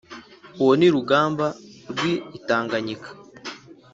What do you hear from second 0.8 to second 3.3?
Rugamba rw’ i Tanganyika”!